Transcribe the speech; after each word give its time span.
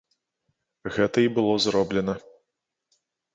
Гэта 0.95 1.17
і 1.27 1.31
было 1.35 1.53
зроблена. 1.67 2.17